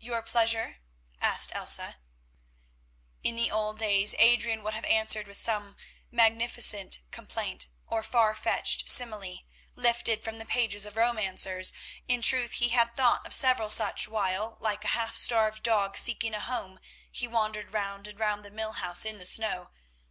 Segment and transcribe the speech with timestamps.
[0.00, 0.80] "Your pleasure?"
[1.18, 1.96] asked Elsa.
[3.22, 5.76] In the old days Adrian would have answered with some
[6.10, 9.38] magnificent compliment, or far fetched simile
[9.74, 11.72] lifted from the pages of romancers.
[12.06, 16.34] In truth he had thought of several such while, like a half starved dog seeking
[16.34, 16.78] a home,
[17.10, 19.70] he wandered round and round the mill house in the snow.